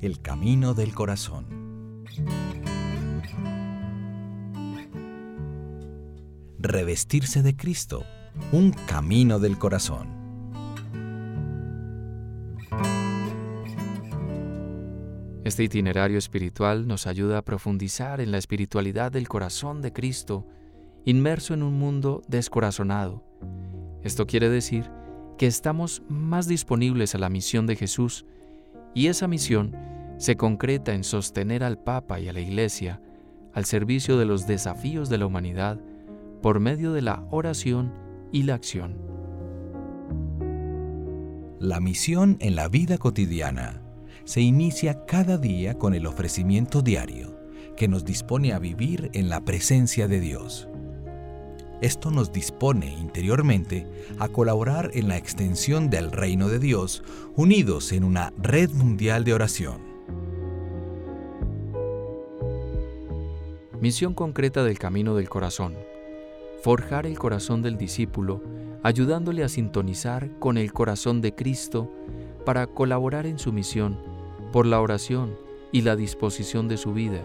[0.00, 2.04] El camino del corazón.
[6.60, 8.04] Revestirse de Cristo,
[8.52, 10.06] un camino del corazón.
[15.42, 20.46] Este itinerario espiritual nos ayuda a profundizar en la espiritualidad del corazón de Cristo,
[21.06, 23.24] inmerso en un mundo descorazonado.
[24.04, 24.88] Esto quiere decir
[25.38, 28.26] que estamos más disponibles a la misión de Jesús,
[28.98, 29.76] y esa misión
[30.16, 33.00] se concreta en sostener al Papa y a la Iglesia
[33.54, 35.78] al servicio de los desafíos de la humanidad
[36.42, 37.92] por medio de la oración
[38.32, 38.98] y la acción.
[41.60, 43.80] La misión en la vida cotidiana
[44.24, 47.38] se inicia cada día con el ofrecimiento diario
[47.76, 50.67] que nos dispone a vivir en la presencia de Dios.
[51.80, 53.86] Esto nos dispone interiormente
[54.18, 57.04] a colaborar en la extensión del reino de Dios
[57.36, 59.78] unidos en una red mundial de oración.
[63.80, 65.76] Misión concreta del Camino del Corazón.
[66.64, 68.42] Forjar el corazón del discípulo,
[68.82, 71.88] ayudándole a sintonizar con el corazón de Cristo
[72.44, 73.96] para colaborar en su misión
[74.52, 75.36] por la oración
[75.70, 77.24] y la disposición de su vida,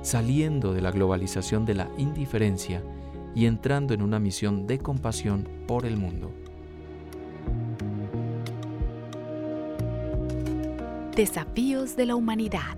[0.00, 2.82] saliendo de la globalización de la indiferencia
[3.34, 6.32] y entrando en una misión de compasión por el mundo.
[11.16, 12.76] Desafíos de la humanidad.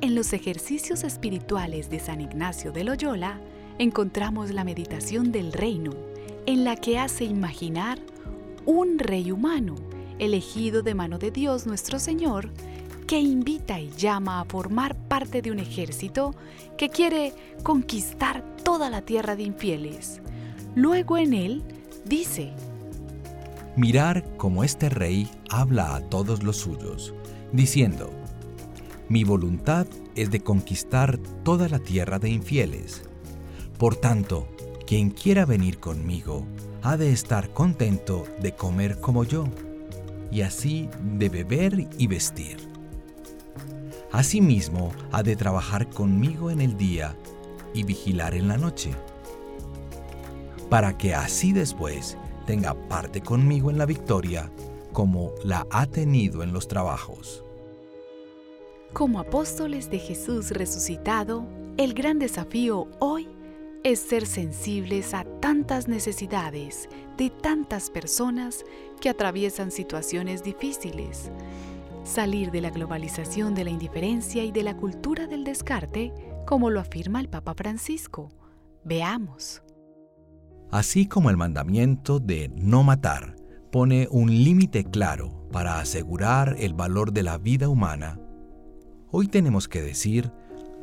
[0.00, 3.40] En los ejercicios espirituales de San Ignacio de Loyola
[3.78, 5.90] encontramos la meditación del reino,
[6.46, 7.98] en la que hace imaginar
[8.64, 9.74] un rey humano
[10.18, 12.50] elegido de mano de Dios nuestro Señor,
[13.06, 16.34] que invita y llama a formar parte de un ejército
[16.76, 20.20] que quiere conquistar toda la tierra de infieles.
[20.74, 21.62] Luego en él
[22.04, 22.52] dice,
[23.76, 27.14] Mirar como este rey habla a todos los suyos,
[27.52, 28.10] diciendo,
[29.08, 33.02] Mi voluntad es de conquistar toda la tierra de infieles.
[33.78, 34.48] Por tanto,
[34.86, 36.46] quien quiera venir conmigo,
[36.82, 39.44] ha de estar contento de comer como yo
[40.30, 42.75] y así de beber y vestir.
[44.16, 47.14] Asimismo, ha de trabajar conmigo en el día
[47.74, 48.92] y vigilar en la noche,
[50.70, 52.16] para que así después
[52.46, 54.50] tenga parte conmigo en la victoria
[54.94, 57.44] como la ha tenido en los trabajos.
[58.94, 63.28] Como apóstoles de Jesús resucitado, el gran desafío hoy
[63.84, 66.88] es ser sensibles a tantas necesidades
[67.18, 68.64] de tantas personas
[68.98, 71.30] que atraviesan situaciones difíciles.
[72.06, 76.14] Salir de la globalización de la indiferencia y de la cultura del descarte,
[76.46, 78.28] como lo afirma el Papa Francisco.
[78.84, 79.60] Veamos.
[80.70, 83.34] Así como el mandamiento de no matar
[83.72, 88.20] pone un límite claro para asegurar el valor de la vida humana,
[89.10, 90.30] hoy tenemos que decir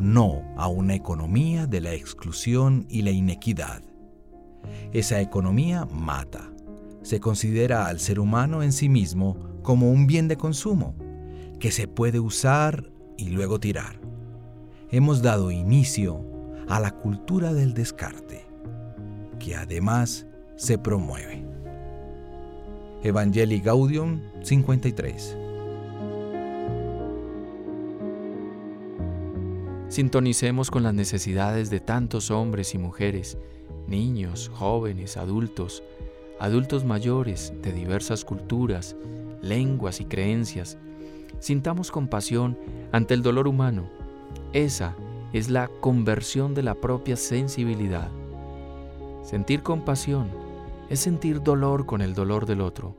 [0.00, 3.80] no a una economía de la exclusión y la inequidad.
[4.92, 6.50] Esa economía mata.
[7.02, 10.96] Se considera al ser humano en sí mismo como un bien de consumo,
[11.62, 14.00] que se puede usar y luego tirar.
[14.90, 16.26] Hemos dado inicio
[16.68, 18.44] a la cultura del descarte,
[19.38, 21.46] que además se promueve.
[23.04, 25.38] Evangelii Gaudium 53
[29.86, 33.38] Sintonicemos con las necesidades de tantos hombres y mujeres,
[33.86, 35.84] niños, jóvenes, adultos,
[36.40, 38.96] adultos mayores de diversas culturas,
[39.42, 40.76] lenguas y creencias.
[41.42, 42.56] Sintamos compasión
[42.92, 43.90] ante el dolor humano.
[44.52, 44.94] Esa
[45.32, 48.12] es la conversión de la propia sensibilidad.
[49.24, 50.30] Sentir compasión
[50.88, 52.94] es sentir dolor con el dolor del otro.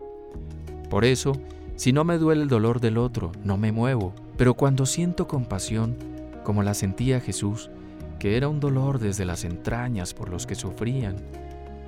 [0.89, 1.31] Por eso,
[1.77, 5.95] si no me duele el dolor del otro, no me muevo, pero cuando siento compasión,
[6.43, 7.69] como la sentía Jesús,
[8.19, 11.15] que era un dolor desde las entrañas por los que sufrían,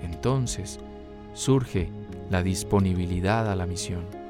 [0.02, 0.80] entonces
[1.34, 1.90] surge
[2.30, 4.25] la disponibilidad a la misión.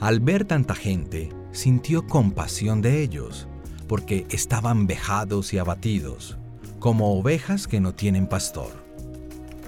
[0.00, 3.48] Al ver tanta gente, sintió compasión de ellos,
[3.86, 6.38] porque estaban vejados y abatidos,
[6.78, 8.72] como ovejas que no tienen pastor.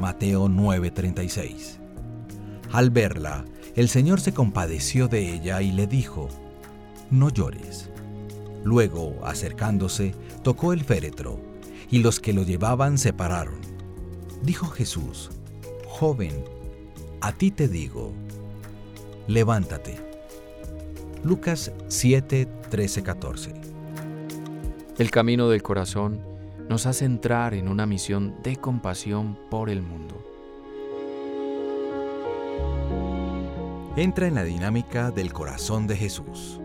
[0.00, 1.78] Mateo 9:36.
[2.72, 3.44] Al verla,
[3.76, 6.30] el Señor se compadeció de ella y le dijo,
[7.10, 7.90] No llores.
[8.64, 11.38] Luego, acercándose, tocó el féretro,
[11.90, 13.60] y los que lo llevaban se pararon.
[14.42, 15.28] Dijo Jesús,
[15.86, 16.42] Joven,
[17.20, 18.14] a ti te digo,
[19.26, 20.11] levántate.
[21.24, 23.52] Lucas 7, 13, 14.
[24.98, 26.20] El camino del corazón
[26.68, 30.20] nos hace entrar en una misión de compasión por el mundo.
[33.94, 36.61] Entra en la dinámica del corazón de Jesús.